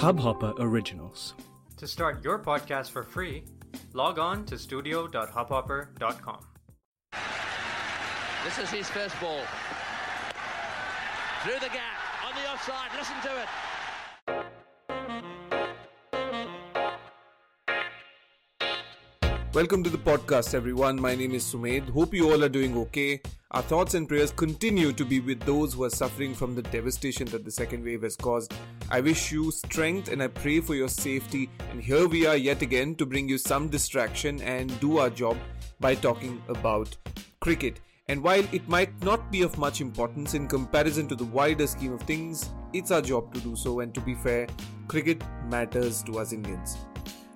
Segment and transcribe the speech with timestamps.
[0.00, 1.34] Hubhopper Originals.
[1.76, 3.44] To start your podcast for free,
[3.92, 6.40] log on to studio.hubhopper.com.
[8.42, 9.42] This is his first ball.
[11.42, 13.48] Through the gap, on the offside, listen to it.
[19.52, 20.98] Welcome to the podcast, everyone.
[20.98, 21.90] My name is Sumedhh.
[21.90, 23.20] Hope you all are doing okay.
[23.52, 27.26] Our thoughts and prayers continue to be with those who are suffering from the devastation
[27.30, 28.54] that the second wave has caused.
[28.92, 31.50] I wish you strength and I pray for your safety.
[31.72, 35.36] And here we are yet again to bring you some distraction and do our job
[35.80, 36.96] by talking about
[37.40, 37.80] cricket.
[38.06, 41.92] And while it might not be of much importance in comparison to the wider scheme
[41.92, 43.80] of things, it's our job to do so.
[43.80, 44.46] And to be fair,
[44.86, 46.76] cricket matters to us Indians.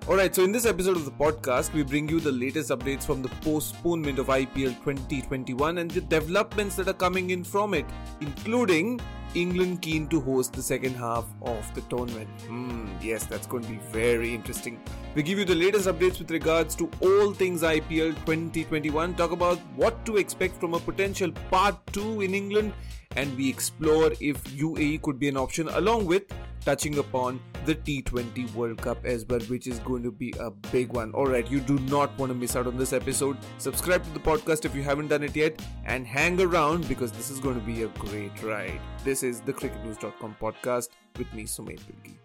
[0.07, 3.23] Alright, so in this episode of the podcast, we bring you the latest updates from
[3.23, 7.87] the postponement of IPL 2021 and the developments that are coming in from it,
[8.21, 8.99] including
[9.33, 12.29] England keen to host the second half of the tournament.
[12.41, 14.79] Hmm, yes, that's going to be very interesting.
[15.15, 19.57] We give you the latest updates with regards to all things IPL 2021, talk about
[19.75, 22.73] what to expect from a potential part 2 in England,
[23.15, 26.23] and we explore if UAE could be an option along with
[26.65, 30.93] touching upon the T20 World Cup as well, which is going to be a big
[30.93, 31.13] one.
[31.13, 33.37] Alright, you do not want to miss out on this episode.
[33.59, 37.29] Subscribe to the podcast if you haven't done it yet, and hang around because this
[37.29, 38.81] is going to be a great ride.
[39.03, 42.24] This is the cricketnews.com podcast with me, Sumedhh Bilgi.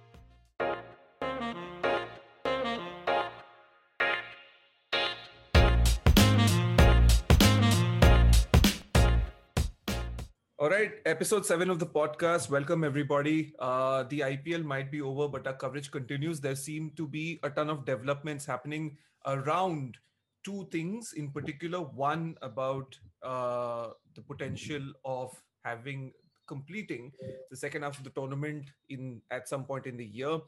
[10.61, 12.51] All right, episode seven of the podcast.
[12.51, 13.55] Welcome, everybody.
[13.59, 16.39] Uh, the IPL might be over, but our coverage continues.
[16.39, 19.97] There seem to be a ton of developments happening around
[20.45, 21.81] two things in particular.
[21.81, 26.13] One about uh, the potential of having
[26.47, 27.11] completing
[27.51, 30.41] the second half of the tournament in at some point in the year.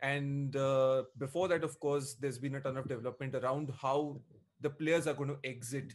[0.00, 4.20] And uh, before that, of course, there's been a ton of development around how
[4.60, 5.92] the players are going to exit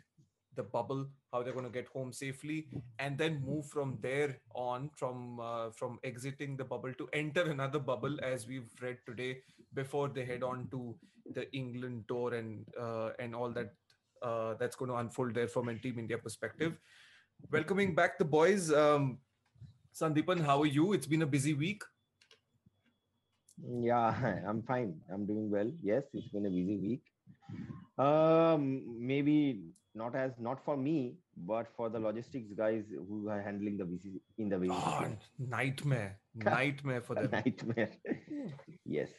[0.57, 2.67] the bubble, how they're going to get home safely,
[2.99, 7.79] and then move from there on from uh, from exiting the bubble to enter another
[7.79, 9.37] bubble, as we've read today,
[9.73, 10.95] before they head on to
[11.33, 13.73] the England tour and uh, and all that
[14.21, 16.73] uh, that's going to unfold there from a Team India perspective.
[17.51, 19.19] Welcoming back the boys, um,
[19.93, 20.93] Sandipan, how are you?
[20.93, 21.83] It's been a busy week.
[23.81, 24.95] Yeah, I'm fine.
[25.11, 25.71] I'm doing well.
[25.81, 27.03] Yes, it's been a busy week.
[27.97, 29.61] Um, maybe
[29.97, 31.15] not as not for me,
[31.51, 32.05] but for the hmm.
[32.05, 34.69] logistics guys who are handling the VC in the VC.
[34.71, 35.07] Oh, ah,
[35.39, 37.31] nightmare, nightmare for them.
[37.31, 37.89] nightmare.
[38.29, 38.47] Hmm.
[38.85, 39.09] yes.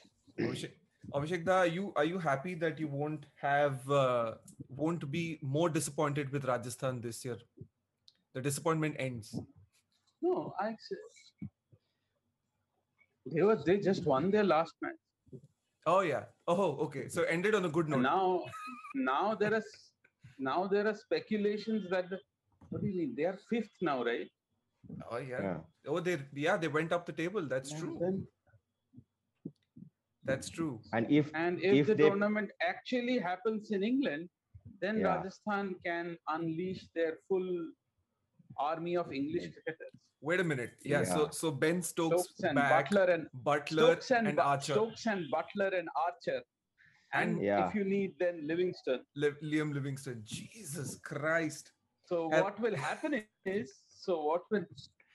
[0.40, 0.70] Abhishek,
[1.12, 4.34] Abhishek da, are you are you happy that you won't have uh,
[4.68, 7.38] won't be more disappointed with Rajasthan this year?
[8.34, 9.34] The disappointment ends.
[10.22, 10.76] No, I
[13.34, 15.42] they were they just won their last match.
[15.86, 16.24] Oh yeah.
[16.46, 17.08] Oh okay.
[17.08, 18.00] So ended on a good note.
[18.00, 18.44] Now,
[18.94, 19.64] now there is
[20.38, 22.18] now there are speculations that the,
[22.70, 24.28] what do you mean they are fifth now, right?
[25.10, 25.42] Oh yeah.
[25.42, 25.58] Yeah.
[25.86, 27.46] Oh they yeah they went up the table.
[27.48, 27.98] That's And true.
[28.00, 28.26] then-
[30.24, 30.80] That's true.
[30.92, 34.28] And if and if, If the they- tournament actually happens in England,
[34.80, 35.16] then Yeah.
[35.16, 37.48] Rajasthan can unleash their full
[38.58, 39.94] army of English cricketers.
[40.20, 40.72] Wait a minute.
[40.84, 41.04] Yeah.
[41.04, 41.30] So Yeah.
[41.30, 45.24] so Ben Stokes, Stokes and back, Buttler and Buttler Stokes and, and Archer, Stokes and
[45.32, 46.40] Buttler and Archer.
[47.12, 47.68] And And- Yeah.
[47.68, 49.04] if you need, then Livingstone.
[49.16, 50.22] Li- Liam Livingstone.
[50.24, 51.72] Jesus Christ.
[52.06, 54.66] So And- what will happen is, so what will,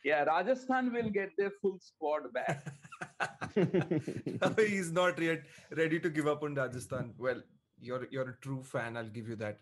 [0.03, 2.65] yeah, Rajasthan will get their full squad back.
[4.57, 7.13] He's not yet ready to give up on Rajasthan.
[7.17, 7.41] Well,
[7.79, 8.97] you're you're a true fan.
[8.97, 9.59] I'll give you that.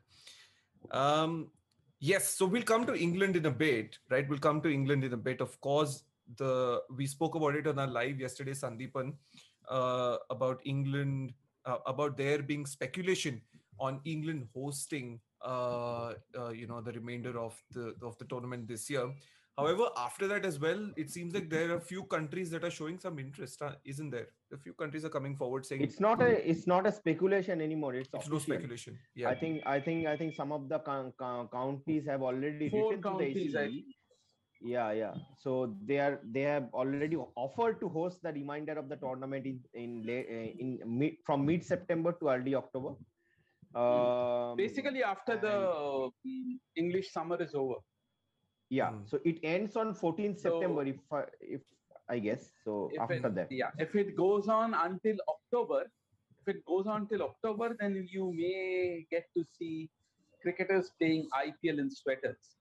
[0.92, 1.52] Um,
[2.00, 2.30] yes.
[2.36, 4.28] So we'll come to England in a bit, right?
[4.28, 5.42] We'll come to England in a bit.
[5.42, 6.04] Of course,
[6.38, 9.16] the we spoke about it on our live yesterday, Sandipan,
[9.70, 11.34] uh, about England,
[11.66, 13.42] uh, about there being speculation
[13.80, 18.90] on England hosting, uh, uh, you know, the remainder of the of the tournament this
[18.90, 19.12] year.
[19.58, 22.72] However, after that as well, it seems like there are a few countries that are
[22.72, 23.74] showing some interest, huh?
[23.84, 24.30] isn't there?
[24.54, 27.96] A few countries are coming forward saying it's not a it's not a speculation anymore.
[27.96, 28.98] It's, it's no speculation.
[29.14, 29.30] Yeah.
[29.30, 32.92] I think I think I think some of the coun- coun- counties have already Four
[32.92, 33.84] written to the counties, I ACE.
[34.64, 35.14] Yeah, yeah.
[35.40, 39.60] So they are they have already offered to host the remainder of the tournament in
[39.74, 40.28] in late,
[40.60, 42.94] in mid from mid September to early October.
[43.74, 45.56] Um, Basically, after the
[46.28, 47.76] mm, English summer is over.
[48.70, 48.90] yeah.
[48.92, 49.06] Hmm.
[49.06, 51.62] So it ends on 14th So- September, if I, if
[52.10, 52.52] I guess.
[52.66, 55.82] So after it, that, yeah, if it goes on until October,
[56.42, 59.90] if it goes on till October, then you may get to see
[60.42, 62.58] cricketers playing IPL in sweaters.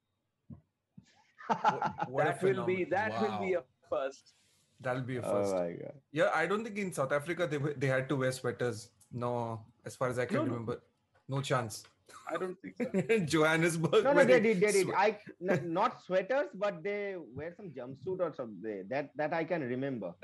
[2.09, 2.91] What a that will be phenomenon.
[2.91, 4.35] that will be a first.
[4.81, 5.55] That'll be a Oh first.
[5.55, 5.95] my god.
[6.13, 8.91] Yeah, I don't think in South Africa they they had to wear sweaters.
[9.13, 10.51] No, as far as I can No, no.
[10.53, 10.81] remember,
[11.29, 11.85] no chance.
[12.33, 13.19] I don't think so.
[13.35, 14.05] Johannesburg.
[14.05, 14.87] No, no, they did, they did.
[14.87, 15.19] swe- I
[15.49, 18.87] n- not sweaters, but they wear some jumpsuit or something.
[18.89, 20.15] That that I can remember.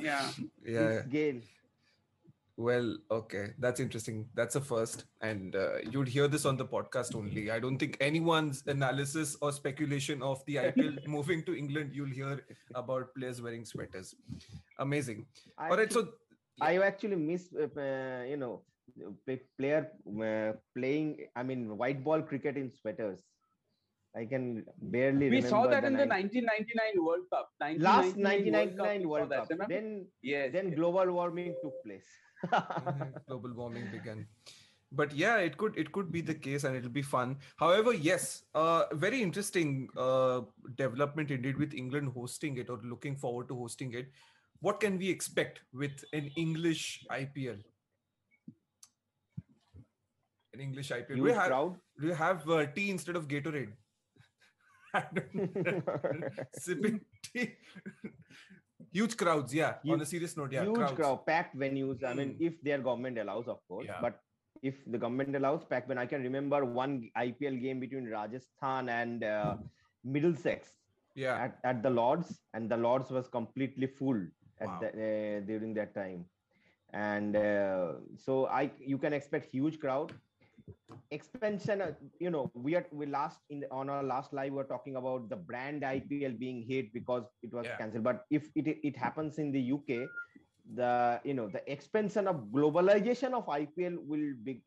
[0.00, 0.28] Yeah.
[0.64, 0.88] yeah.
[1.02, 1.40] It's Gale.
[2.58, 4.28] Well, okay, that's interesting.
[4.34, 7.52] That's a first, and uh, you'd hear this on the podcast only.
[7.52, 12.44] I don't think anyone's analysis or speculation of the IPL moving to England, you'll hear
[12.74, 14.12] about players wearing sweaters.
[14.80, 15.26] Amazing.
[15.56, 16.08] I All right, actually- so
[16.60, 18.62] I actually miss, uh, uh, you know,
[19.56, 21.28] player uh, playing.
[21.36, 23.20] I mean, white ball cricket in sweaters.
[24.16, 25.30] I can barely.
[25.30, 27.50] We remember saw that in the 1999 World Cup.
[27.78, 29.68] last 1999 1999 we saw World Cup.
[29.68, 30.50] Then yes.
[30.52, 30.74] then yes.
[30.74, 32.08] global warming took place.
[33.28, 34.26] global warming began.
[34.90, 37.36] But yeah it could it could be the case and it'll be fun.
[37.56, 40.42] However yes uh very interesting uh
[40.76, 44.10] development indeed with england hosting it or looking forward to hosting it.
[44.60, 47.58] What can we expect with an english ipl
[50.54, 51.76] an english ipl Huge we have crowd.
[52.00, 53.72] do you have uh, tea instead of gatorade?
[54.94, 57.56] I don't sipping tea
[58.92, 60.94] huge crowds yeah on Huge- a serious note yeah huge crowds.
[60.94, 62.02] crowd, packed venues.
[62.04, 62.40] I mean, Mm.
[62.48, 63.86] if their government allows, of course.
[63.86, 64.00] Yeah.
[64.00, 64.20] But
[64.62, 69.22] if the government allows, packed when I can remember one IPL game between Rajasthan and
[69.24, 69.56] uh,
[70.04, 70.72] Middlesex
[71.14, 74.20] yeah at, at the Lords, and the Lords was completely full
[74.60, 74.78] at Wow.
[74.80, 76.24] the, uh, during that time.
[76.92, 80.12] And uh, so I, you can expect huge crowd.
[81.10, 84.56] Expansion, uh, you know, we are we last in the, on our last live we
[84.56, 87.76] were talking about the brand IPL being hit because it was Yeah.
[87.78, 88.04] cancelled.
[88.04, 90.08] But if it it happens in the UK,
[90.74, 94.62] the you know the expansion of globalization of IPL will be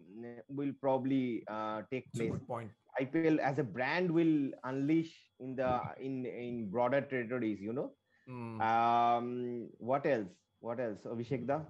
[0.49, 2.31] will probably uh, take place.
[2.47, 5.69] point IPL as a brand will unleash in the
[5.99, 7.59] in in broader territories.
[7.61, 7.91] You know.
[8.29, 8.61] Mm.
[8.71, 10.29] Um, what else?
[10.59, 11.05] What else?
[11.05, 11.61] Abhishek da?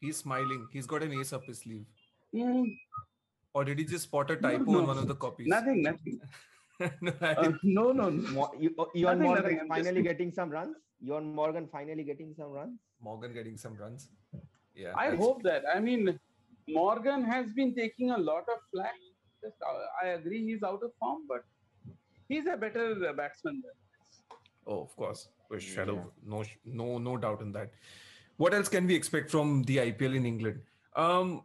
[0.00, 0.66] He's smiling.
[0.72, 1.84] He's got an ace up his sleeve.
[2.34, 2.64] Mm,
[3.54, 4.78] Or did he just spot a typo no.
[4.80, 5.46] in one of the copies?
[5.46, 6.20] nothing, nothing.
[7.00, 8.30] no, I Uh, no, no, no.
[8.38, 10.76] Mo- you- uh, Eoin Nothing, Morgan nothing, finally just- getting some runs.
[11.06, 12.80] Eoin Morgan finally getting some runs.
[13.00, 14.08] Morgan getting some runs.
[14.74, 14.92] Yeah.
[14.96, 15.62] I that's- hope that.
[15.72, 16.18] I mean,
[16.68, 18.94] Morgan has been taking a lot of flack.
[19.42, 21.44] Just, uh, I agree he's out of form, but
[22.28, 23.62] he's a better uh, batsman.
[23.62, 25.28] Than Oh, of course.
[25.48, 26.10] For shadow.
[26.26, 27.70] No, no, no doubt in that.
[28.38, 30.62] What else can we expect from the IPL in England?
[30.96, 31.42] Um,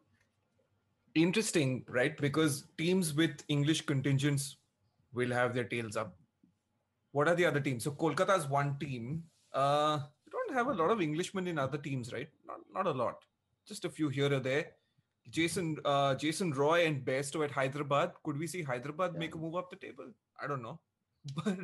[1.23, 2.15] interesting, right?
[2.17, 4.57] Because teams with English contingents
[5.13, 6.15] will have their tails up.
[7.11, 7.83] What are the other teams?
[7.83, 9.23] So Kolkata's one team.
[9.53, 12.29] Uh, they don't have a lot of Englishmen in other teams, right?
[12.45, 13.15] Not, not a lot.
[13.67, 14.67] Just a few here or there.
[15.29, 18.11] Jason, uh, Jason Roy and Bairstow at Hyderabad.
[18.23, 20.05] Could we see Hyderabad make a move up the table?
[20.41, 20.79] I don't know.
[21.35, 21.57] But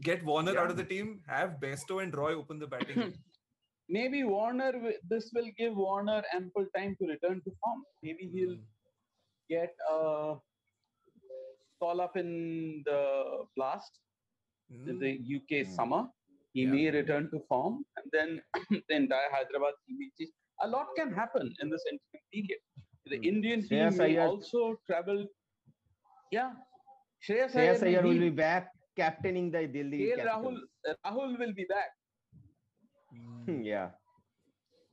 [0.00, 1.20] get Warner out of the team.
[1.28, 3.12] Have Bairstow and Roy open the batting.
[3.88, 4.72] Maybe Warner,
[5.08, 7.82] this will give Warner ample time to return to form.
[8.02, 8.56] Maybe he'll
[9.54, 9.98] get a
[11.80, 12.30] call up in
[12.88, 13.00] the
[13.56, 13.92] blast
[14.70, 15.00] in Mm.
[15.04, 15.70] the UK Mm.
[15.78, 16.02] summer.
[16.56, 16.72] He Yeah.
[16.74, 18.30] may return to form, and then
[18.88, 20.30] the entire Hyderabad team.
[20.66, 22.60] A lot can happen in this interim period.
[23.12, 23.28] The Mm.
[23.32, 24.60] Indian team Shreyas may Iyer- also
[24.90, 25.22] travel.
[26.36, 26.50] Yeah,
[27.26, 28.68] Shreyas Shreyas Iyer will be back
[29.00, 30.56] captaining the Delhi Rahul,
[30.88, 31.90] uh, Rahul will be back.
[33.14, 33.64] Mm.
[33.72, 33.90] yeah.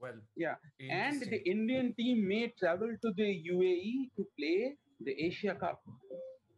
[0.02, 0.56] Well, Yeah.
[0.90, 1.40] And the.
[1.50, 5.82] Indian team may travel to the UAE to play the Asia Cup.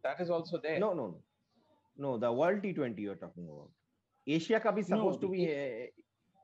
[0.04, 0.78] That is also there.
[0.78, 1.18] No, no, no.
[1.98, 3.68] No, the World T20 you're talking about.
[4.26, 5.86] Asia Cup is No, supposed to be uh,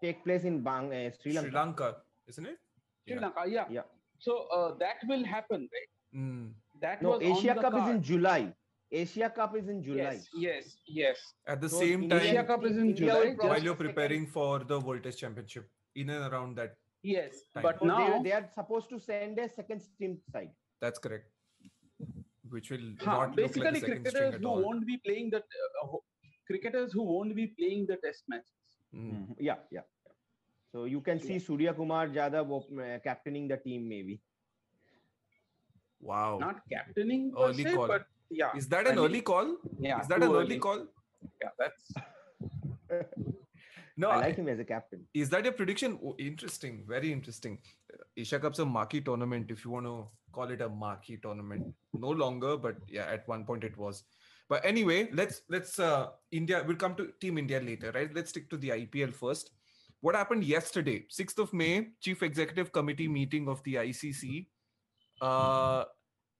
[0.02, 1.48] take place in Bang, uh, Sri Lanka.
[1.48, 1.96] Sri Lanka,
[2.28, 2.58] isn't it?
[3.06, 3.20] Sri Yeah.
[3.20, 3.64] Lanka, yeah.
[3.70, 3.82] Yeah.
[4.18, 5.90] So uh, that will happen, right?
[6.20, 6.52] Mm.
[6.80, 8.52] That No, was Asia the Cup is in July.
[8.90, 10.02] Asia Cup is in July.
[10.18, 11.16] Yes, yes, yes.
[11.46, 13.62] At the So same India- time, Asia Cup is in July, will just- probably while
[13.64, 17.62] you're preparing for the World Test Championship, in and around that, Yes, Time.
[17.62, 20.50] but So now they, they are supposed to send a second team side.
[20.80, 21.26] that's correct.
[22.50, 24.62] Which will huh, not look basically like a second string cricketers who all.
[24.62, 25.96] won't be playing the uh,
[26.46, 28.52] cricketers who won't be playing the test matches.
[28.94, 29.34] Mm.
[29.38, 29.80] Yeah, yeah.
[30.06, 30.12] yeah.
[30.72, 34.20] So you can see Surya Kumar Jadhav uh, captaining the team maybe.
[36.00, 36.38] Wow.
[36.40, 37.86] Not captaining Early se, call.
[37.88, 38.56] but yeah.
[38.56, 39.56] Is that I an mean, early call?
[39.78, 40.58] Yeah, Is that an early early.
[40.58, 40.86] call?
[41.42, 41.92] Yeah, that's
[43.98, 45.04] No, I like him as a captain.
[45.12, 45.98] Is that your prediction?
[46.04, 47.58] Oh, interesting, very interesting.
[48.16, 51.74] Asia Cup's a marquee tournament, if you want to call it a marquee tournament.
[51.92, 54.04] No longer, but yeah, at one point it was.
[54.48, 56.62] But anyway, let's let's uh India.
[56.64, 58.14] We'll come to Team India later, right?
[58.14, 59.50] Let's stick to the IPL first.
[60.00, 64.46] What happened yesterday, 6th of May, Chief Executive Committee meeting of the ICC.
[65.20, 65.84] Uh,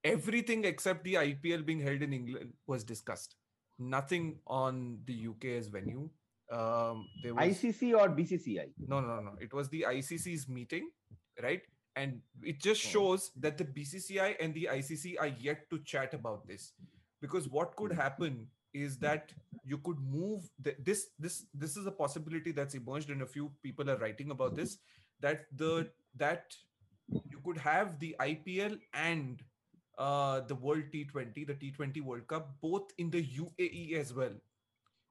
[0.04, 3.34] everything except the IPL being held in England was discussed.
[3.80, 6.08] Nothing on the UK as venue
[6.50, 8.72] um, there was ICC or BCCI?
[8.86, 9.32] no, no, no.
[9.40, 10.90] It was the ICC's meeting,
[11.42, 11.62] right?
[11.96, 12.88] And it just Oh.
[12.90, 16.72] shows that the BCCI and the ICC are yet to chat about this,
[17.20, 19.32] because what could happen is that
[19.64, 21.08] you could move the, this.
[21.18, 24.78] This this is a possibility that's emerged, and a few people are writing about this.
[25.20, 26.54] That the that
[27.08, 29.42] you could have the IPL and
[29.98, 34.34] uh, the World T20, the T20 World Cup, both in the UAE as well.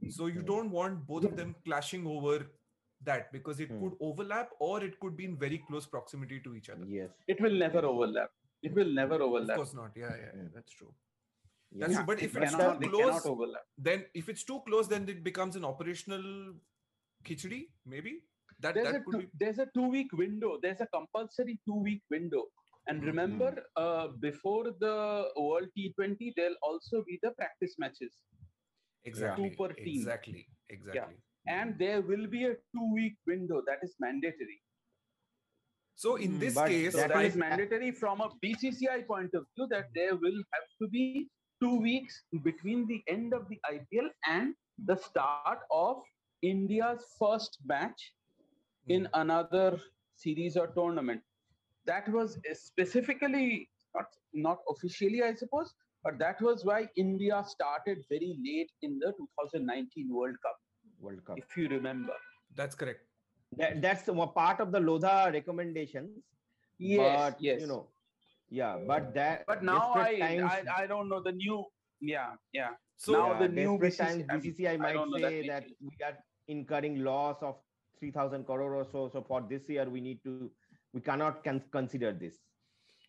[0.09, 0.45] So you Hmm.
[0.45, 2.45] don't want both of them clashing over
[3.01, 3.79] that because it Hmm.
[3.81, 6.85] could overlap or it could be in very close proximity to each other.
[6.85, 7.09] Yes.
[7.27, 8.31] It will never overlap.
[8.61, 9.25] It will never overlap.
[9.25, 9.57] Of overlap.
[9.57, 9.97] course not.
[10.03, 10.53] Yeah, yeah, yeah, Hmm.
[10.53, 10.93] that's true.
[11.71, 11.81] yes.
[11.89, 15.23] That's- but if They it's cannot, too close- Then if it's too close, then it
[15.23, 16.55] becomes an operational
[17.25, 18.21] khichdi, maybe.
[18.59, 20.57] That There's a that could two, be there's a two week window.
[20.61, 22.45] There's a compulsory two week window.
[22.87, 23.05] And Mhm.
[23.07, 24.95] remember, uh, before the
[25.35, 28.13] World T20, there'll also be the practice matches.
[29.11, 29.99] Exactly per team.
[30.01, 31.17] exactly exactly.
[31.47, 34.61] And there will be a two week window that is mandatory.
[35.95, 39.33] So in Hmm, this but case, That that is- is mandatory from a BCCI point
[39.39, 41.29] of view that there will have to be
[41.63, 44.53] two weeks between the end of the IPL and
[44.89, 46.03] the start of
[46.43, 48.03] India's first match
[48.97, 49.21] in Hmm.
[49.21, 49.79] another
[50.25, 51.23] series or tournament.
[51.85, 55.73] That was specifically not, not officially, I suppose,
[56.07, 60.57] but that was why India started very late in the 2019 World Cup,
[61.01, 61.37] World Cup.
[61.37, 62.13] if you remember.
[62.55, 63.01] that's correct.
[63.57, 66.11] That, that's the part of the Lodha recommendations.
[66.79, 67.61] Yes, but, yes.
[67.61, 67.87] You know,
[68.49, 69.45] yeah, but that.
[69.47, 71.63] but now I, times, I I don't know the new.
[71.99, 72.71] Yeah, yeah.
[72.97, 76.05] So now yeah, the new desperate times BCCI BCCI I might say that that, we
[76.09, 77.55] are incurring loss of
[77.99, 79.09] 3,000 crore or so.
[79.11, 80.51] So for this year, we need to,
[80.93, 82.35] we cannot con- consider this.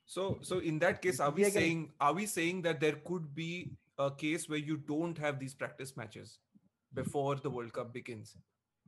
[0.09, 2.97] So, so in that case, are we BCCI can- saying are we saying that there
[3.09, 6.39] could be a case where you don't have these practice matches
[6.95, 8.37] before the World Cup begins,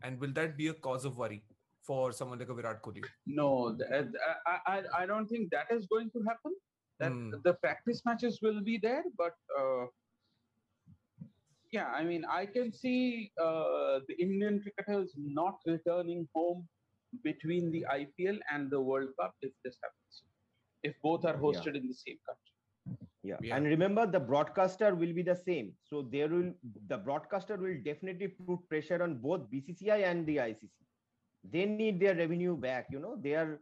[0.03, 1.43] and will that be a cause of worry
[1.89, 3.05] for someone like a Virat Kohli?
[3.27, 4.05] No, uh,
[4.47, 6.55] I, I I don't think that is going to happen.
[7.01, 7.31] That Hmm.
[7.49, 9.85] the practice matches will be there, but uh,
[11.73, 16.67] yeah, I mean, I can see uh, the Indian cricketers not returning home
[17.29, 20.23] between the IPL and the World Cup if this happens.
[20.83, 21.39] If both are Yeah.
[21.39, 22.55] hosted in the same country.
[23.23, 23.39] Yeah.
[23.41, 23.57] Yeah.
[23.57, 25.73] And remember, the broadcaster will be the same.
[25.83, 26.53] So there will,
[26.89, 30.87] the broadcaster will definitely put pressure on both BCCI and the ICC.
[31.45, 32.89] They need their revenue back.
[32.91, 33.61] You know, they are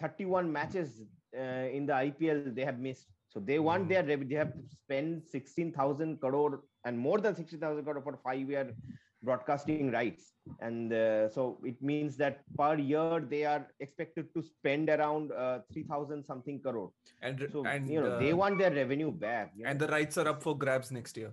[0.00, 1.02] 31 matches
[1.36, 1.40] uh,
[1.78, 3.06] in the IPL they have missed.
[3.22, 3.88] So they want Mm.
[3.88, 4.28] their revenue.
[4.28, 8.74] They have to spend 16,000 crore and more than 16,000 crore for five year
[9.22, 10.32] broadcasting rights.
[10.60, 15.60] And uh, so it means that per year they are expected to spend around uh,
[15.72, 16.92] 3,000 something crore.
[17.22, 19.52] And So and you know they uh, want their revenue back.
[19.64, 19.86] and know.
[19.86, 21.32] the rights are up for grabs next year.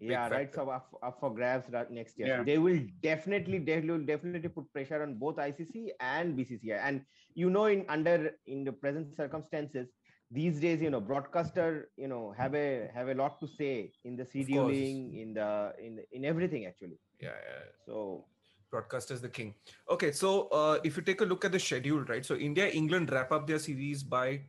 [0.00, 0.34] yeah, factor.
[0.36, 2.28] rights are up, up for grabs ra- next year.
[2.28, 2.42] So Yeah.
[2.42, 6.78] they will definitely, they will definitely put pressure on both ICC and BCCI.
[6.82, 7.02] And
[7.34, 9.88] you know, in under in the present circumstances,
[10.32, 14.16] these days, you know, broadcaster, you know, have a have a lot to say in
[14.16, 16.98] the scheduling, in the in the, in everything actually.
[17.20, 17.64] Yeah, yeah.
[17.86, 18.24] So
[18.70, 19.54] broadcaster is the king.
[19.90, 22.24] Okay, so uh, if you take a look at the schedule, right?
[22.24, 24.40] So India, England wrap up their series by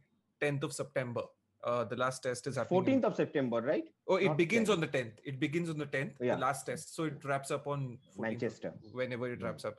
[0.41, 1.23] 10th of September.
[1.63, 3.01] Uh, the last test is happening.
[3.01, 3.85] 14th of September, right?
[4.07, 4.73] Oh, it not begins 10th.
[4.73, 5.11] on the 10th.
[5.23, 6.35] It begins on the 10th, Yeah.
[6.35, 6.93] the last test.
[6.95, 8.73] So it wraps up on 14th Manchester.
[8.91, 9.75] whenever it wraps up,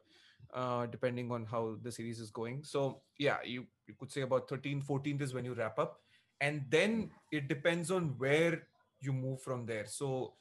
[0.55, 2.63] uh, depending on how the series is going.
[2.65, 6.01] So yeah, you, you could say about 13th, 14th is when you wrap up.
[6.41, 8.63] And then it depends on where
[9.01, 9.87] you move from there.
[9.87, 10.35] So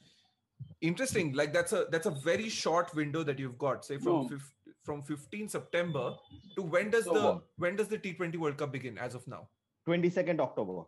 [0.80, 1.32] interesting.
[1.32, 3.84] Like that's a that's a very short window that you've got.
[3.84, 4.28] Say from No.
[4.28, 4.54] fif-
[4.84, 6.14] from 15 September
[6.56, 9.48] to when does So the when does the T20 World Cup begin as of now?
[9.88, 10.82] 22nd October.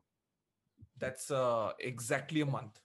[0.99, 2.81] That's uh, exactly a month.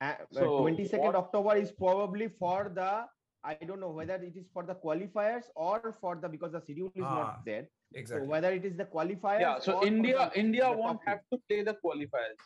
[0.00, 3.04] Uh, So 22nd what- October is probably for the
[3.44, 6.92] I don't know whether it is for the qualifiers or for the because the schedule
[6.94, 7.66] is Ah, not there.
[7.94, 8.26] Exactly.
[8.26, 9.40] So whether it is the qualifiers.
[9.40, 12.38] Yeah, so India the- India the won't have to play the qualifiers.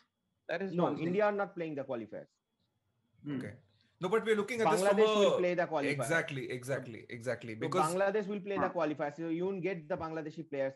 [0.49, 0.97] That is No.
[0.97, 2.29] India are not playing the qualifiers.
[3.25, 3.39] Hmm.
[3.39, 3.53] Okay.
[4.01, 5.91] No, but we're looking at this from Bangladesh will play the qualifiers.
[5.99, 7.55] exactly, exactly, exactly.
[7.55, 9.17] So Because Bangladesh will play the qualifiers.
[9.17, 10.75] So you won't get the Bangladeshi players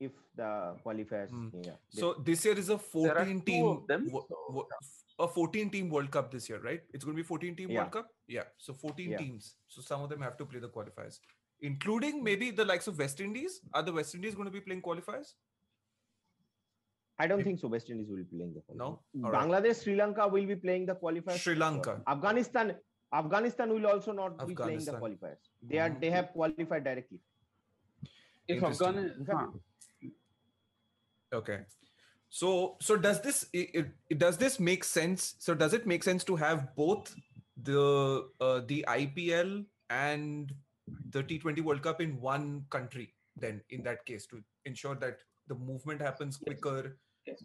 [0.00, 1.30] if the qualifiers.
[1.30, 1.48] Hmm.
[1.62, 1.76] Yeah.
[1.90, 4.68] so this year is a There are 14 two team of them, wo- so, wo-
[5.18, 6.80] a 14 team World Cup this year, right?
[6.92, 7.80] It's going to be 14 team Yeah.
[7.80, 8.08] World Cup.
[8.26, 8.44] Yeah.
[8.56, 9.18] So 14 Yeah.
[9.18, 9.56] teams.
[9.68, 11.20] So some of them have to play the qualifiers,
[11.60, 13.60] including maybe the likes of West Indies.
[13.74, 15.34] Are the West Indies going to be playing qualifiers?
[17.18, 17.68] I don't think so.
[17.68, 18.76] West Indies will be playing the qualifiers.
[18.76, 19.02] No?
[19.24, 19.42] All right.
[19.48, 21.38] Bangladesh, Sri Lanka will be playing the qualifiers.
[21.38, 22.02] Sri Lanka.
[22.06, 22.74] Afghanistan,
[23.12, 25.00] Afghanistan will also not be playing the Afghanistan.
[25.00, 25.38] qualifiers.
[25.62, 27.20] They are they have qualified directly.
[28.48, 28.88] If Interesting.
[28.88, 29.52] In Afghanistan, fact,
[31.34, 31.60] Okay.
[32.32, 35.34] So so does this it, it, does this make sense?
[35.38, 37.14] So does it make sense to have both
[37.62, 40.52] the uh, the IPL and
[41.10, 43.14] the T20 World Cup in one country.
[43.36, 46.96] Then, in that case, to ensure that the movement happens quicker,
[47.26, 47.42] Yes.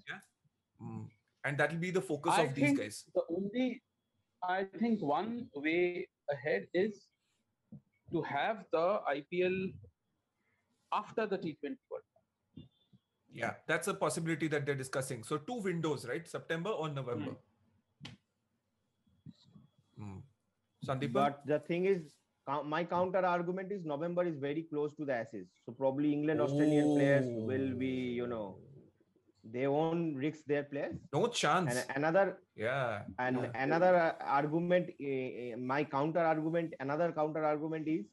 [0.81, 1.07] Mm.
[1.43, 3.03] and that will be the focus I of these guys.
[3.13, 3.81] the only
[4.41, 7.07] I think one way ahead is
[8.11, 9.73] to have the IPL
[10.93, 12.06] after the T20 World Cup.
[13.31, 15.23] Yeah, that's a possibility that they're discussing.
[15.23, 16.27] So two windows, right?
[16.27, 17.35] September or November.
[19.99, 20.21] Mm.
[20.85, 22.13] Sandeep, But the thing is,
[22.65, 25.47] my counter argument is November is very close to the Ashes.
[25.65, 28.57] So probably England, Australian players will be, you know,
[29.49, 30.95] they won't risk their players.
[31.13, 31.75] no chance.
[31.75, 33.03] And another yeah.
[33.19, 33.63] and Yeah.
[33.63, 38.05] another uh, argument, uh, uh, my counter argument, another counter argument is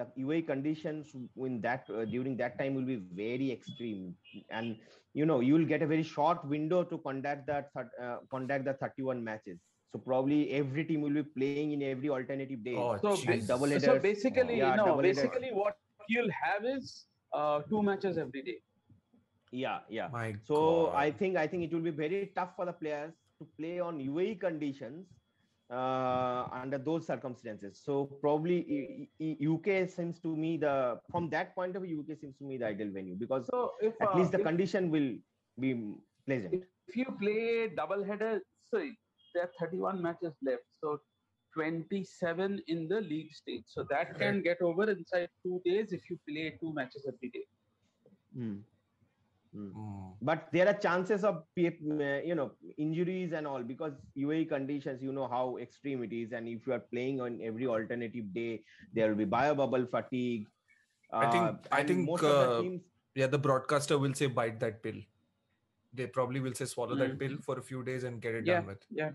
[0.00, 1.14] the UAE conditions
[1.48, 4.14] in that uh, during that time will be very extreme,
[4.50, 4.76] and
[5.14, 8.64] you know you will get a very short window to conduct that thir- uh, conduct
[8.70, 9.58] the 31 matches.
[9.92, 12.76] So probably every team will be playing in every alternative day.
[12.76, 13.26] Oh, So, jeez.
[13.26, 15.26] ba- double so basically, Yeah, no, double headers.
[15.26, 15.74] basically what
[16.08, 18.58] you'll have is uh, two matches every day.
[19.52, 20.08] yeah, yeah.
[20.10, 20.94] My So God.
[20.94, 23.98] I think I think it will be very tough for the players to play on
[23.98, 25.06] UAE conditions
[25.70, 27.80] uh, under those circumstances.
[27.84, 32.44] So probably UK seems to me the from that point of view UK seems to
[32.44, 35.14] me the ideal venue because So if at uh, least the if, condition will
[35.58, 35.94] be
[36.26, 36.54] pleasant.
[36.88, 38.98] if you play double header, sorry,
[39.34, 40.64] there are 31 matches left.
[40.80, 41.00] So
[41.54, 43.64] 27 in the league stage.
[43.66, 47.44] So that can get over inside two days if you play two matches every day.
[48.34, 48.58] Hmm.
[49.54, 49.70] Hmm.
[49.76, 50.14] Mm.
[50.22, 55.02] But there are chances of uh, you know injuries and all because UAE conditions.
[55.02, 58.62] You know how extreme it is, and if you are playing on every alternative day,
[58.94, 60.46] there will be bio bubble fatigue.
[61.12, 62.82] I think- Uh, I think, most of uh, the teams
[63.16, 65.00] Yeah, the broadcaster will say bite that pill.
[65.92, 67.18] They probably will say swallow that Mm.
[67.18, 68.60] pill for a few days and get it Yeah.
[68.60, 68.86] done with.
[68.90, 69.10] Yeah.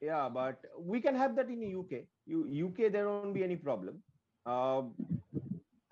[0.00, 1.92] yeah but we can have that in the uk
[2.26, 4.02] you, uk there won't be any problem
[4.44, 4.82] uh,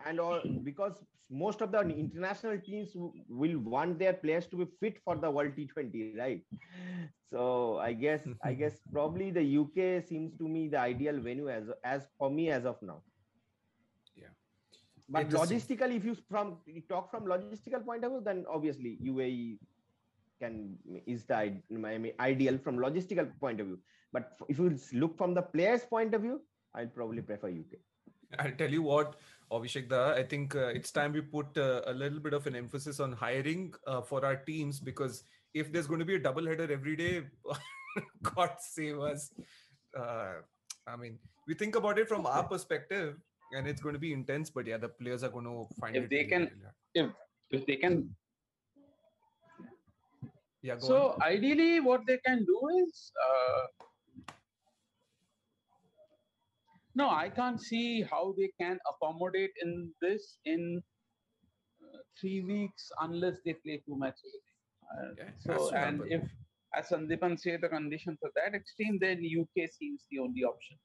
[0.04, 2.90] and all because most of the international teams
[3.28, 6.44] will want their players to be fit for the world t20 right
[7.30, 11.70] so i guess i guess probably the uk seems to me the ideal venue as
[11.84, 13.02] as for me as of now
[14.16, 14.32] Yeah.
[15.08, 19.58] but logistically if you from you talk from logistical point of view then obviously uae
[20.40, 23.78] can is the I mean, ideal from logistical point of view.
[24.12, 26.40] But if you look from the player's point of view,
[26.74, 27.78] I'll probably prefer UK.
[28.38, 29.16] I'll tell you what,
[29.54, 32.56] Abhishek Da, I think uh, it's time we put uh, a little bit of an
[32.56, 36.46] emphasis on hiring uh, for our teams because if there's going to be a double
[36.46, 37.22] header every day,
[38.22, 39.30] God save us.
[39.96, 40.34] Uh,
[40.86, 43.16] I mean, we think about it from our perspective
[43.52, 46.08] and it's going to be intense, but yeah, the players are going to find If
[46.10, 46.50] they can-
[46.94, 47.16] difficult.
[47.50, 48.14] If they can
[50.62, 51.22] yeah, go so on.
[51.22, 53.66] ideally what they can do is uh,
[56.94, 60.82] no i can't see how they can accommodate in this in
[61.84, 64.54] uh, three weeks unless they play two matches a day.
[64.94, 66.12] Uh, Yeah, it has so and happen.
[66.16, 66.22] if
[66.78, 70.76] as sandipan say the conditions are that extreme then uk seems the only option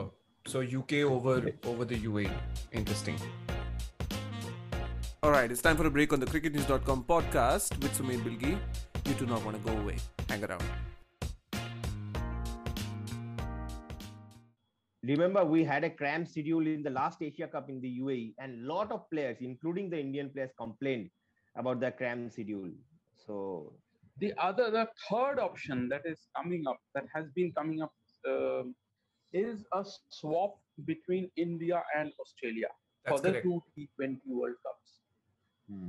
[0.00, 0.12] Oh,
[0.46, 1.34] so UK over
[1.70, 2.30] over the UAE.
[2.72, 3.16] Interesting.
[5.22, 8.52] All right, it's time for a break on the cricketnews.com podcast with Sumedhh Bilgi.
[9.08, 9.96] You do not want to go away.
[10.28, 10.62] Hang around.
[15.06, 18.66] Remember, we had a cramped schedule in the last Asia Cup in the UAE, and
[18.66, 21.10] lot of players, including the Indian players, complained
[21.56, 22.70] about the cramped schedule.
[23.26, 23.74] So
[24.18, 27.92] the other the third option that is coming up that has been coming up
[28.28, 28.74] um,
[29.32, 32.68] is a swap between india and australia
[33.04, 33.44] That's for the correct.
[33.44, 34.84] two T20 World Cups.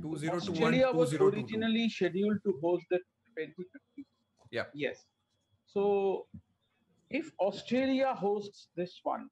[0.02, 2.98] 2021, Australia was originally scheduled to host the
[3.38, 4.06] 2020.
[4.50, 4.64] Yeah.
[4.74, 5.04] Yes.
[5.66, 6.26] So,
[7.10, 9.28] if Australia hosts this one,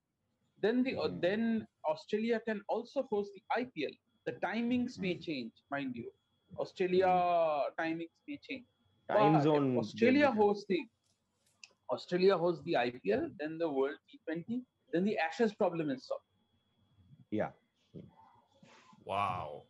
[0.63, 1.21] then the Hmm.
[1.21, 3.95] then Australia can also host the IPL.
[4.27, 6.11] The timings may change, mind you.
[6.59, 7.09] Australia
[7.79, 8.65] timings may change.
[9.09, 9.79] time But if zone.
[9.79, 10.81] Australia hosts the
[11.91, 16.25] Australia hosts the IPL, then the World T20, then the Ashes problem is solved.
[17.31, 17.51] Yeah.
[19.05, 19.65] Wow.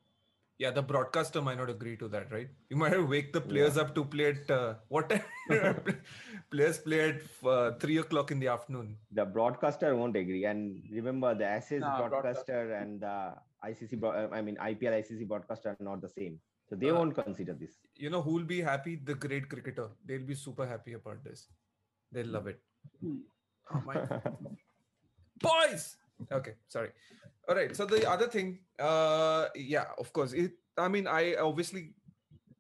[0.58, 2.48] Yeah, the broadcaster might not agree to that, right?
[2.70, 5.24] You might have wake the players up to play at uh, what time?
[6.50, 8.96] players play at uh, three o'clock in the afternoon.
[9.12, 10.44] The broadcaster won't agree.
[10.44, 15.26] And remember, the Ashes Nah, broadcaster and the ICC, bro- uh, I mean, IPL ICC
[15.26, 16.38] broadcaster are not the same.
[16.68, 17.80] So they Uh, won't consider this.
[17.96, 18.96] You know who will be happy?
[18.96, 19.88] The great cricketer.
[20.04, 21.48] They'll be super happy about this.
[22.12, 22.60] They'll love it.
[23.00, 23.16] Hmm.
[23.72, 23.82] Oh
[25.40, 25.96] boys
[26.32, 26.90] okay sorry
[27.48, 31.94] all right so the other thing uh yeah of course it i mean i obviously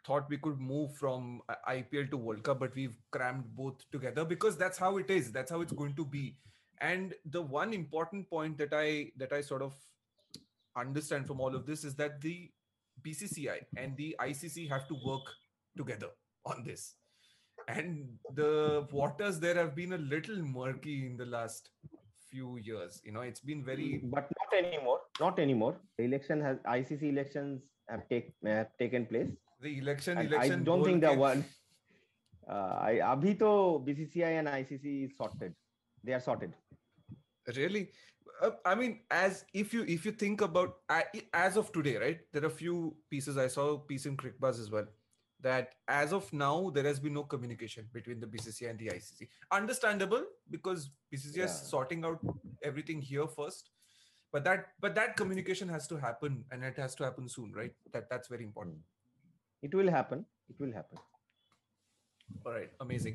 [0.04, 4.56] thought we could move from IPL to World Cup, but we've crammed both together because
[4.56, 5.32] that's how it is.
[5.32, 6.36] That's how it's going to be.
[6.80, 9.74] And the one important point that I that I sort of
[10.76, 12.50] understand from all of this is that the
[13.02, 15.22] BCCI and the ICC have to work
[15.76, 16.08] together
[16.44, 16.94] on this.
[17.68, 21.70] And the waters there have been a little murky in the last
[22.34, 23.00] few years.
[23.04, 25.00] You know, it's been very but not anymore.
[25.20, 25.76] Not anymore.
[25.98, 29.30] The election has ICC elections have take have taken place.
[29.66, 30.18] the election.
[30.18, 30.60] And election.
[30.60, 31.44] I don't think the one.
[32.54, 33.50] Uh, I abhi to
[33.86, 35.54] BCCI and ICC is sorted.
[36.02, 36.52] They are sorted.
[37.56, 37.80] really
[38.46, 40.76] uh, i mean as if you if you think about
[41.40, 42.76] as of today right there are a few
[43.14, 44.86] pieces i saw a piece in Cricbuzz as well
[45.46, 49.28] that as of now there has been no communication between the bcci and the icc
[49.60, 50.24] understandable
[50.56, 51.44] because bcci Yeah.
[51.50, 52.20] is sorting out
[52.70, 53.70] everything here first
[54.36, 57.74] but that but that communication has to happen and it has to happen soon right
[57.96, 58.82] that that's very important
[59.66, 60.22] It will happen.
[60.52, 60.98] It will happen.
[62.46, 63.14] All right, amazing.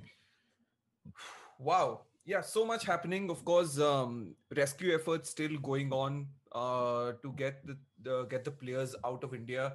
[1.59, 2.01] Wow.
[2.25, 3.29] Yeah, so much happening.
[3.29, 8.51] Of course, um, rescue efforts still going on uh, to get the, the get the
[8.51, 9.73] players out of India.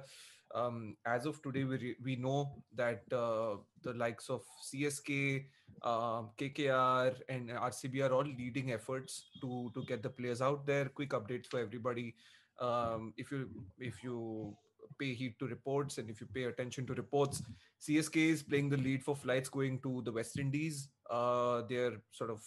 [0.55, 5.45] Um, as of today, we re- we know that uh, the likes of CSK,
[5.83, 10.85] um, KKR, and RCB are all leading efforts to to get the players out there.
[10.85, 12.15] Quick updates for everybody.
[12.59, 14.55] Um, if you if you
[14.97, 17.41] pay heed to reports and if you pay attention to reports,
[17.81, 20.87] CSK is playing the lead for flights going to the West Indies.
[21.09, 22.41] Uh, they're sort of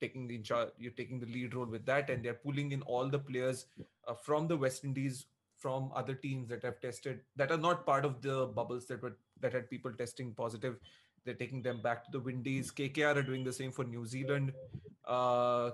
[0.00, 2.82] taking the in charge, you're taking the lead role with that, and they're pulling in
[2.82, 3.66] all the players
[4.08, 5.26] uh, from the West Indies,
[5.58, 9.16] from other teams that have tested that are not part of the bubbles that were
[9.40, 10.76] that had people testing positive.
[11.24, 12.70] They're taking them back to the Windies.
[12.70, 14.52] KKR are doing the same for New Zealand.
[15.04, 15.70] Uh,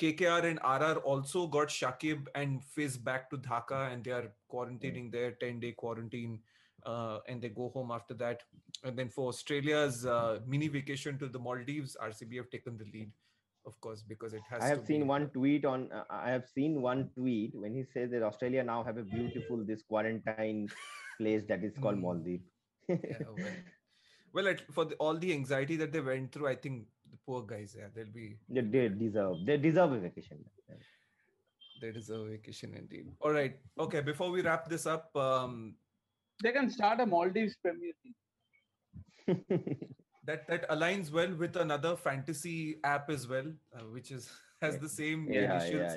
[0.00, 5.12] KKR and RR also got Shakib and Fizz back to Dhaka, and they are quarantining
[5.12, 6.40] their 10 day quarantine
[6.86, 8.42] uh, and they go home after that.
[8.82, 13.10] And then for Australia's uh, mini vacation to the Maldives, RCB have taken the lead,
[13.66, 14.62] of course, because it has.
[14.62, 15.90] I have to seen be- one tweet on.
[15.92, 19.64] Uh, I have seen one tweet when he says that Australia now have a beautiful
[19.64, 20.68] this quarantine
[21.18, 22.02] place that is called Mm.
[22.02, 22.50] Maldives.
[22.88, 22.96] Yeah,
[23.36, 23.46] well,
[24.34, 27.42] well at, for the, all the anxiety that they went through, I think the poor
[27.42, 29.36] guys, yeah, they'll be they, they deserve.
[29.46, 30.44] They deserve a vacation.
[31.80, 33.06] they deserve a vacation indeed.
[33.20, 34.00] All right, okay.
[34.00, 35.74] Before we wrap this up, um,
[36.42, 38.16] They can start a Maldives Premier League.
[40.24, 44.30] that that aligns well with another fantasy app as well, uh, which is
[44.62, 45.96] has the same yeah, yeah, initials.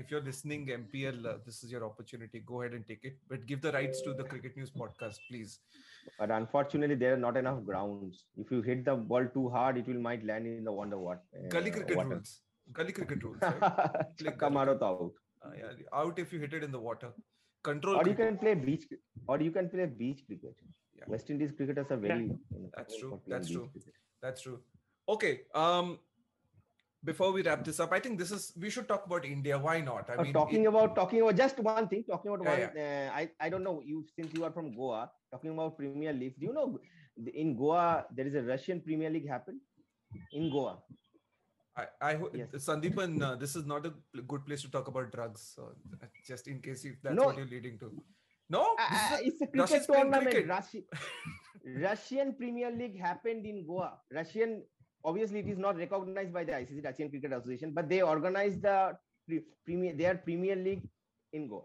[0.00, 3.46] if you're listening mpl uh, this is your opportunity go ahead and take it but
[3.46, 5.60] give the rights to the cricket news podcast please
[6.18, 8.26] But unfortunately, there are not enough grounds.
[8.36, 11.22] If you hit the ball too hard, it will might land in the wonder what.
[11.48, 12.08] gully uh, cricket water.
[12.10, 12.32] rules
[12.72, 13.60] gully cricket rules right?
[14.22, 15.12] Chakka maro to out.
[15.44, 17.12] uh, yeah, out if you hit it in the water
[17.62, 18.86] control Or you can play beach,
[19.26, 20.56] or you can play beach cricket.
[20.98, 21.04] Yeah.
[21.08, 22.24] West Indies cricketers are very.
[22.24, 23.68] you know, That's true, that's true.
[23.72, 23.94] cricket.
[24.22, 24.58] that's true
[25.14, 25.98] okay um
[27.08, 29.74] before we wrap this up i think this is we should talk about india why
[29.88, 32.04] not i Uh, mean talking it- about talking about just one thing.
[32.12, 32.78] Talking about Yeah, one.
[32.84, 35.02] Uh, I I don't know you since you are from Goa.
[35.34, 36.38] Talking about Premier League.
[36.40, 36.66] Do you know
[37.42, 37.84] in Goa
[38.16, 39.60] there is a Russian Premier League happened
[40.40, 40.74] in Goa.
[41.82, 42.50] I, I ho- Yes.
[42.70, 43.92] Sandipan, uh, this is not a
[44.32, 45.44] good place to talk about drugs.
[45.54, 45.70] So
[46.32, 47.24] just in case if that's No.
[47.30, 47.88] what you're leading to.
[48.50, 50.22] No, Uh, uh, it's a cricket Russia's tournament.
[50.30, 50.46] cricket.
[50.48, 50.84] Russi-
[51.64, 53.98] Russian Premier League happened in Goa.
[54.12, 54.62] Russian,
[55.04, 58.96] obviously, it is not recognized by the ICC, Russian Cricket Association, but they organized the
[59.26, 60.82] pre- premier their Premier League
[61.32, 61.62] in Goa.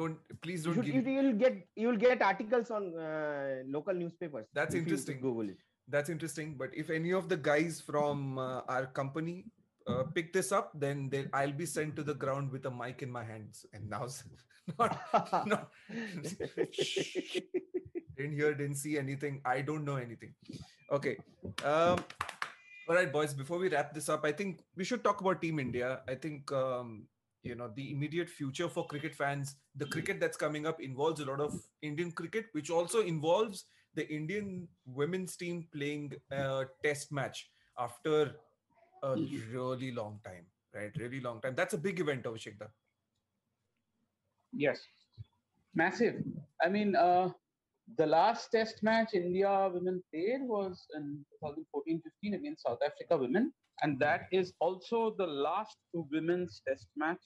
[0.00, 4.46] don't please don't you, will get you will get articles on uh, local newspapers.
[4.52, 5.20] That's interesting.
[5.20, 5.58] Google it.
[5.86, 6.56] That's interesting.
[6.56, 9.44] But if any of the guys from uh, our company
[9.86, 13.02] uh, pick this up, then they, I'll be sent to the ground with a mic
[13.02, 13.66] in my hands.
[13.74, 14.06] And now,
[14.78, 15.70] not, not
[18.16, 19.40] didn't hear, didn't see anything.
[19.44, 20.34] I don't know anything.
[20.90, 21.16] Okay.
[21.64, 21.98] Um,
[22.88, 23.34] all right, boys.
[23.34, 26.00] Before we wrap this up, I think we should talk about Team India.
[26.08, 27.06] I think um,
[27.42, 29.56] you know the immediate future for cricket fans.
[29.76, 34.08] The cricket that's coming up involves a lot of Indian cricket, which also involves the
[34.08, 38.36] Indian women's team playing a test match after
[39.02, 39.16] a
[39.52, 40.46] really long time.
[40.74, 41.54] Right, really long time.
[41.54, 42.68] That's a big event, Abhishekda.
[44.56, 44.80] Yes,
[45.74, 46.22] massive.
[46.62, 47.30] I mean, uh,
[47.98, 53.98] the last Test match India women played was in 2014-15 against South Africa women, and
[53.98, 57.20] that is also the last women's Test match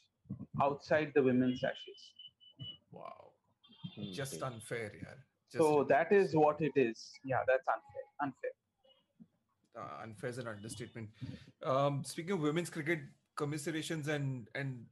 [0.61, 2.13] outside the women's Ashes.
[2.91, 3.33] Wow,
[4.13, 5.15] just unfair, yeah.
[5.53, 7.11] Just So that is what it is.
[7.25, 8.05] Yeah, that's unfair.
[8.21, 8.51] Unfair.
[9.79, 11.09] uh, unfair is an understatement.
[11.63, 13.01] Um, speaking of women's cricket,
[13.37, 14.85] commiserations and and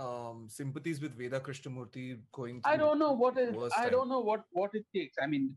[0.00, 2.60] um, sympathies with Veda Krishnamurti going.
[2.62, 3.54] To I don't know what is.
[3.54, 3.92] worst I time.
[3.92, 5.16] don't know what what it takes.
[5.22, 5.56] I mean,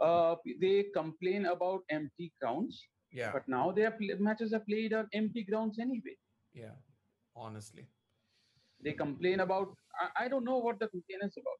[0.00, 5.08] uh, they complain about empty grounds, Yeah, but now their pl- matches are played on
[5.12, 6.16] empty grounds anyway.
[6.54, 6.76] yeah.
[7.36, 7.86] Honestly,
[8.84, 9.74] They complain about.
[10.00, 11.58] I, I don't know what the complaint is about.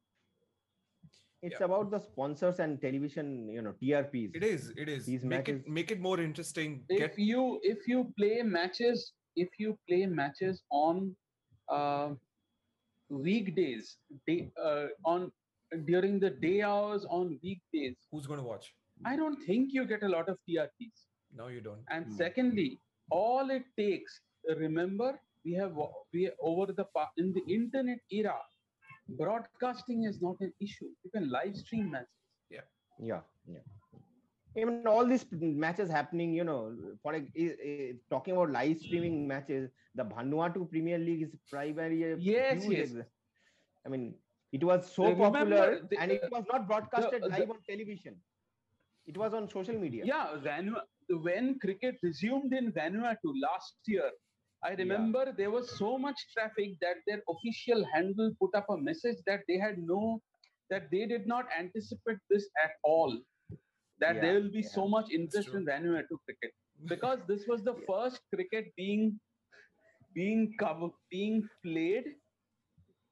[1.41, 1.65] It's Yeah.
[1.67, 4.35] about the sponsors and television, you know, TRPs.
[4.35, 4.73] it is.
[4.75, 5.05] It is.
[5.05, 6.83] These make matches- it make it more interesting.
[6.89, 9.13] If Get you if you play matches
[9.45, 11.15] if you play matches on
[11.69, 12.09] uh,
[13.09, 15.31] weekdays, day, uh, on
[15.85, 18.73] during the day hours on weekdays, who's going to watch?
[19.05, 21.05] I don't think you get a lot of TRPs.
[21.35, 21.83] No, you don't.
[21.89, 22.15] And Hmm.
[22.21, 22.79] secondly,
[23.09, 24.19] all it takes,
[24.57, 25.77] remember, we have
[26.13, 26.85] we over the
[27.17, 28.37] in the internet era,
[29.09, 30.89] broadcasting is not an issue.
[31.03, 32.21] You can live stream matches.
[32.49, 32.67] Yeah,
[32.99, 33.65] yeah yeah
[34.61, 36.59] even all these matches happening you know
[37.03, 41.99] for a, i- i- talking about live streaming matches the Vanuatu Premier League is primary
[42.15, 42.95] Yes, yes.
[43.85, 44.15] I mean
[44.51, 48.15] it was so Remember popular the- and it was not broadcasted the- live on television
[49.07, 50.83] it was on social media Yeah, Vanu-
[51.27, 54.11] when cricket resumed in Vanuatu last year,
[54.63, 59.17] I remember there was so much traffic that their official handle put up a message
[59.25, 60.21] that they had no,
[60.69, 63.17] that they did not anticipate this at all.
[63.99, 64.75] That Yeah, there will be yeah.
[64.77, 66.53] so much interest in Vanuatu cricket
[66.93, 69.19] because this was the first cricket being
[70.13, 72.05] being covered, being played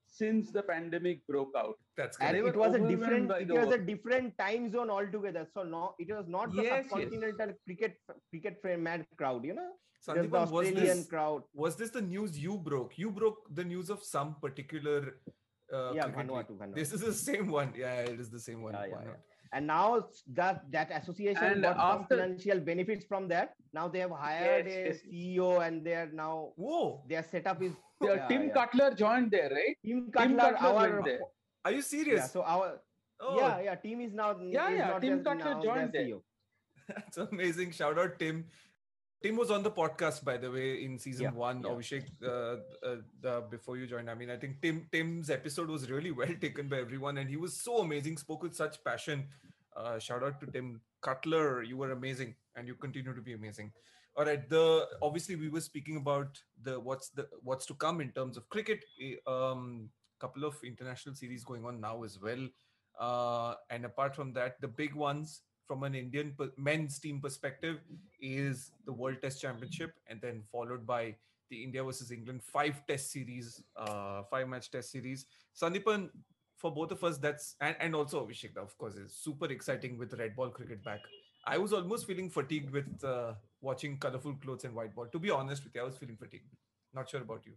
[0.07, 1.75] since the pandemic broke out.
[1.97, 5.95] That's and it was a different it was a different time zone altogether so no
[5.99, 7.53] it was not the Yes, yes.
[7.65, 7.97] cricket
[8.29, 9.69] cricket fan mad crowd you know
[10.05, 12.97] was the Sandipan, was australian this crowd was this the news you broke?
[12.97, 15.17] You broke the news of some particular.
[15.73, 16.07] Uh, yeah.
[16.07, 16.75] Vanuatu, Vanuatu.
[16.75, 17.73] This is the same one.
[17.75, 18.73] Yeah, it is the same one.
[18.73, 19.07] Yeah, Why yeah, yeah.
[19.07, 19.19] not?
[19.53, 24.11] And now that that association And got some financial benefits from that now they have
[24.11, 24.97] hired Yes, a yes.
[25.39, 27.03] ceo and they are now Whoa!
[27.07, 28.53] their setup is yeah, Tim yeah.
[28.53, 29.75] Cutler joined there, right?
[29.85, 31.19] Tim Tim Cutler, Cutler our there.
[31.65, 32.19] Are you serious?
[32.19, 32.79] yeah so our
[33.19, 36.05] oh, yeah yeah team is now Yeah, is yeah, not Tim Cutler joined there.
[36.05, 36.21] CEO.
[36.87, 37.71] That's amazing.
[37.71, 38.45] Shout out Tim.
[39.23, 41.61] Tim was on the podcast, by the way, in season Yeah, one.
[41.63, 41.69] yeah.
[41.69, 45.89] Abhishek, uh, uh, the, before you joined, I mean, I think Tim Tim's episode was
[45.89, 48.17] really well taken by everyone, and he was so amazing.
[48.17, 49.27] Spoke with such passion.
[49.75, 51.63] Uh, shout out to Tim Cutler.
[51.63, 53.71] You were amazing, and you continue to be amazing.
[54.15, 54.47] All right.
[54.49, 58.47] The obviously we were speaking about the what's the what's to come in terms of
[58.49, 58.83] cricket.
[59.01, 62.47] Eh, Um, couple of international series going on now as well.
[62.99, 67.79] Uh, and apart from that, the big ones from an Indian men's team perspective
[68.21, 71.15] is the World Test Championship, and then followed by
[71.49, 75.25] the India versus England five Test series, uh, five match Test series.
[75.55, 76.09] Sandipan,
[76.57, 80.13] for both of us, that's and, and also Abhishek, of course, is super exciting with
[80.13, 81.01] red ball cricket back.
[81.45, 85.07] I was almost feeling fatigued with uh, watching colorful clothes and white ball.
[85.07, 86.49] To be honest with you, I was feeling fatigued.
[86.93, 87.53] Not sure about you.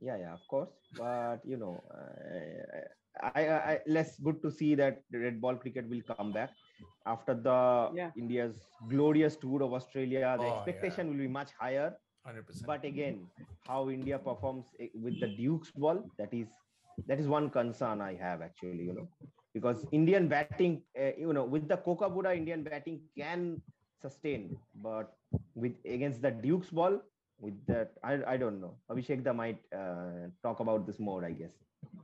[0.00, 2.80] yeah yeah of course but you know uh,
[3.34, 6.50] I, I, I less good to see that red ball cricket will come back
[7.06, 7.58] after the
[8.00, 8.10] Yeah.
[8.22, 8.56] india's
[8.92, 11.88] glorious tour of australia the Oh, expectation will be much higher
[12.26, 12.66] Hundred percent.
[12.70, 13.16] but again
[13.68, 14.66] how india performs
[15.04, 16.48] with the duke's ball that is
[17.10, 19.08] that is one concern i have actually you know
[19.56, 23.46] because indian batting uh, you know with the kookaburra indian batting can
[24.02, 24.42] sustain
[24.88, 25.14] but
[25.54, 27.00] with against the duke's ball
[27.46, 31.32] with that i, I don't know abhishek da might uh, talk about this more i
[31.42, 31.56] guess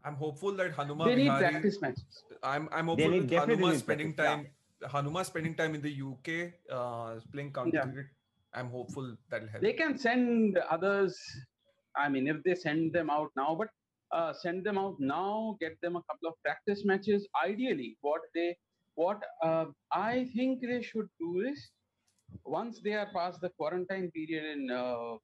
[0.08, 2.16] I'm hopeful that Hanuma They need Vihari- practice matches.
[2.48, 4.63] I'm I'm They hopeful need- with definitely Hanuma need spending practice, time.
[4.88, 7.82] Hanuma spending time in the UK, uh, playing county Yeah.
[7.82, 8.06] cricket.
[8.52, 9.62] I'm hopeful that'll help.
[9.62, 11.18] They can send others.
[11.96, 13.68] I mean, if they send them out now, but
[14.12, 17.26] uh, send them out now, get them a couple of practice matches.
[17.44, 18.56] Ideally, what they,
[18.94, 21.70] what uh, I think they should do is,
[22.44, 25.16] once they are past the quarantine period in uh,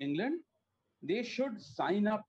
[0.00, 0.40] England,
[1.02, 2.24] they should sign up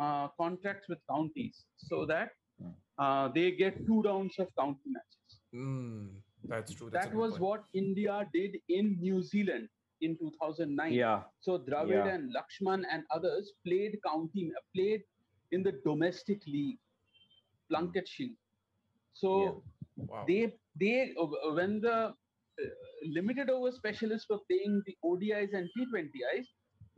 [0.00, 2.70] uh, contracts with counties so that Hmm.
[2.98, 5.17] uh, they get two rounds of county matches.
[5.54, 6.08] Mm,
[6.44, 6.90] that's true.
[6.90, 7.42] That's that was point.
[7.42, 9.68] what India did in New Zealand
[10.00, 10.92] in 2009.
[10.92, 12.14] yeah So Dravid Yeah.
[12.14, 15.02] and Lakshman and others played county played
[15.52, 16.78] in the domestic league,
[17.70, 18.36] Plunket Shield.
[19.14, 19.64] So
[19.96, 20.24] Wow.
[20.28, 22.12] they they uh, when the uh,
[23.18, 26.46] limited over specialists were playing the ODIs and T20Is,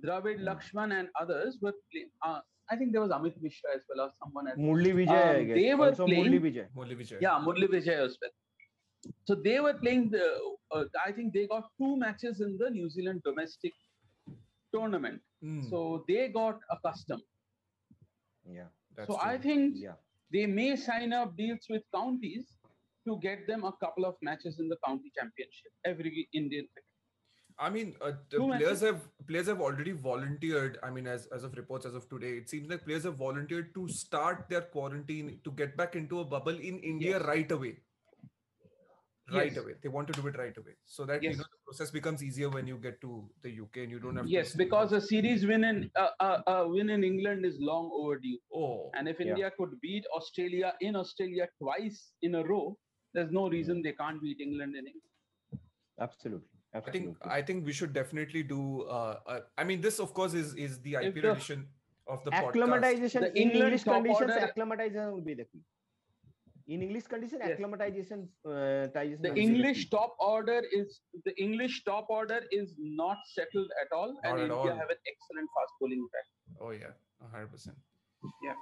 [0.04, 0.48] Dravid, Hmm.
[0.48, 2.10] Lakshman and others were playing.
[2.22, 2.40] Uh,
[2.72, 4.58] I think there was Amit Mishra as well or someone else.
[4.68, 5.56] murli vijay I Um, guess.
[5.60, 7.18] they were also playing- murli vijay Murli Vijay.
[7.26, 8.34] Yeah, Murli Vijay as well.
[9.28, 10.24] So they were playing the.
[10.76, 13.74] Uh, I think they got two matches in the New Zealand domestic
[14.74, 15.20] tournament.
[15.44, 15.78] Mm, So
[16.08, 17.26] they got accustomed.
[18.58, 19.30] yeah that's so true.
[19.32, 19.96] I think yeah
[20.34, 22.46] they may sign up deals with counties
[23.06, 26.89] to get them a couple of matches in the county championship every Indian cricket.
[27.60, 30.78] I mean, uh, players have players have already volunteered.
[30.82, 33.74] I mean, as as of reports as of today, it seems like players have volunteered
[33.74, 37.26] to start their quarantine to get back into a bubble in India Yes.
[37.26, 37.72] right away.
[39.32, 39.58] Right Yes.
[39.58, 42.22] away, they want to do it right away, so that you know the process becomes
[42.28, 43.10] easier when you get to
[43.42, 44.26] the UK and you don't have.
[44.26, 47.90] Yes, to because a series win in uh, uh, uh, win in England is long
[48.00, 48.38] overdue.
[48.52, 49.26] oh, And if Yeah.
[49.28, 52.64] India could beat Australia in Australia twice in a row,
[53.14, 55.62] there's no reason they can't beat England in England.
[56.08, 56.49] Absolutely.
[56.72, 58.82] I think I think we should definitely do.
[58.82, 61.68] Uh, uh, I mean, this of course is is the If IPL the- edition
[62.06, 62.48] of the podcast.
[62.50, 65.62] acclimatization The in England English top conditions, order- acclimatization will be the key.
[66.74, 67.50] In English condition, Yes.
[67.54, 68.20] acclimatization.
[68.46, 68.86] Uh,
[69.26, 69.90] The English key.
[69.96, 74.56] top order is the English top order is not settled at all, and at India
[74.56, 74.68] all.
[74.82, 76.26] have an excellent fast bowling attack.
[76.60, 76.92] Oh yeah,
[77.32, 77.76] hundred percent.
[78.48, 78.54] Yeah.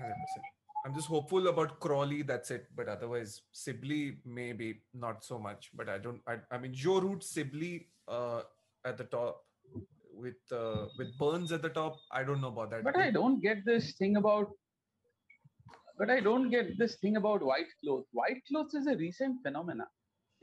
[0.00, 0.46] hundred percent.
[0.84, 2.22] I'm just hopeful about Crawley.
[2.22, 2.66] That's it.
[2.74, 5.70] But otherwise, Sibley maybe not so much.
[5.74, 6.20] But I don't.
[6.26, 8.42] I, I mean, Joe Root, Sibley uh,
[8.84, 9.44] at the top
[10.14, 11.96] with uh, with Burns at the top.
[12.12, 12.84] I don't know about that.
[12.84, 14.50] But I don't get this thing about.
[15.98, 18.06] But I don't get this thing about white clothes.
[18.12, 19.88] White clothes is a recent phenomena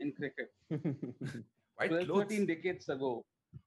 [0.00, 0.50] in cricket.
[1.76, 2.22] White 12, clothes.
[2.24, 3.24] 13 decades ago.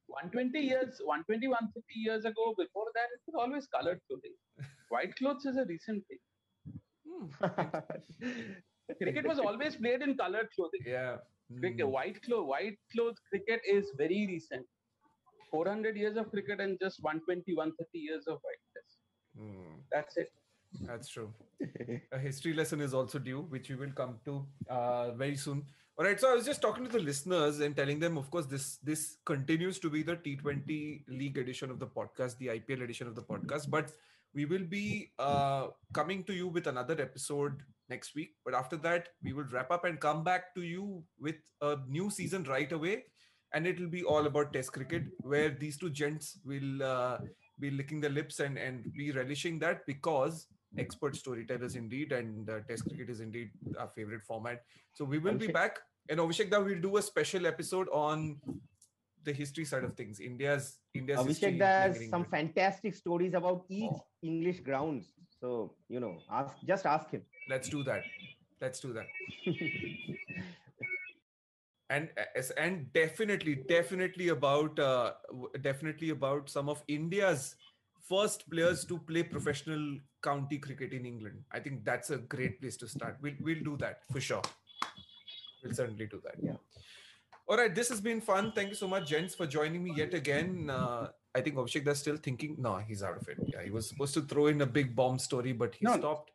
[0.08, 4.34] 120 years, 120, 150 years ago, before that, it was always colored clothing.
[4.90, 6.20] White clothes is a recent thing.
[9.02, 10.82] Cricket was always played in colored clothing.
[10.86, 11.18] Yeah.
[11.60, 11.92] Cricket, Hmm.
[11.92, 14.66] white clothes, white clothes cricket is very recent.
[15.52, 18.98] 400 years of cricket and just 120, 130 years of white dress.
[19.38, 19.80] Hmm.
[19.92, 20.32] That's it.
[20.82, 21.34] That's true.
[22.12, 25.66] a history lesson is also due, which we will come to uh, very soon.
[25.98, 26.20] All right.
[26.20, 29.18] So I was just talking to the listeners and telling them, of course, this this
[29.26, 33.24] continues to be the T20 League edition of the podcast, the IPL edition of the
[33.24, 33.92] podcast, but
[34.34, 38.32] we will be uh, coming to you with another episode next week.
[38.46, 42.10] But after that, we will wrap up and come back to you with a new
[42.10, 43.06] season right away,
[43.54, 47.18] and it'll be all about Test cricket, where these two gents will uh,
[47.60, 52.60] be licking their lips and and be relishing that because expert storytellers indeed, and uh,
[52.68, 54.62] Test cricket is indeed our favorite format.
[54.94, 58.38] So we will be back, and Abhishek, that we'll do a special episode on
[59.24, 60.20] the history side of things.
[60.20, 61.20] India's India's.
[61.20, 64.06] Abhishek does some fantastic stories about each Oh.
[64.24, 65.14] English grounds.
[65.40, 67.24] So you know, ask just ask him.
[67.50, 68.04] Let's do that.
[68.62, 69.08] Let's do that.
[71.90, 72.10] and
[72.58, 75.14] and definitely definitely about uh,
[75.62, 77.56] definitely about some of india's
[78.10, 82.78] first players to play professional county cricket in england i think that's a great place
[82.78, 84.42] to start we'll, we'll do that for sure
[85.64, 86.58] we'll certainly do that Yeah.
[87.50, 90.14] All right this has been fun thank you so much gents for joining me yet
[90.14, 93.72] again uh, i think Abhishek that's still thinking no he's out of it yeah he
[93.72, 96.32] was supposed to throw in a big bomb story but he No, stopped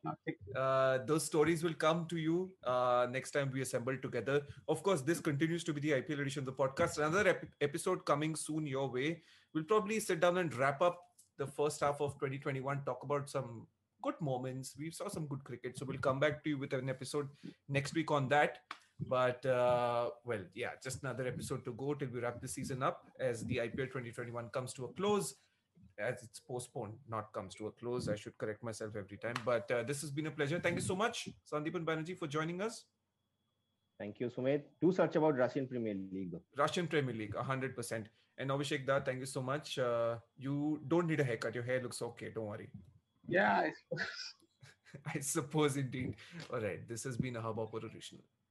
[0.56, 4.42] uh, those stories will come to you uh, next time we assemble together.
[4.68, 6.98] Of course, this continues to be the IPL edition of the podcast.
[6.98, 9.22] Another ep- episode coming soon your way.
[9.52, 11.00] We'll probably sit down and wrap up
[11.38, 13.66] the first half of 2021, talk about some
[14.02, 14.76] good moments.
[14.78, 15.76] We saw some good cricket.
[15.76, 17.28] So we'll come back to you with an episode
[17.68, 18.58] next week on that.
[19.00, 23.10] But uh, well, yeah, just another episode to go till we wrap the season up
[23.18, 25.34] as the IPL 2021 comes to a close
[25.98, 28.08] as it's postponed, not comes to a close.
[28.08, 29.36] I should correct myself every time.
[29.44, 30.58] But uh, this has been a pleasure.
[30.60, 32.84] Thank you so much, Sandipan Banerjee, for joining us.
[33.98, 34.62] Thank you, Sumedhh.
[34.80, 36.34] Do search about Russian Premier League.
[36.56, 38.04] Russian Premier League, 100%.
[38.36, 39.78] And Abhishekda, thank you so much.
[39.78, 41.54] Uh, you don't need a haircut.
[41.54, 42.32] Your hair looks okay.
[42.34, 42.68] Don't worry.
[43.28, 44.08] Yeah, I suppose.
[45.14, 46.16] I suppose indeed.
[46.52, 46.86] All right.
[46.88, 48.24] This has been a Hubhopper original.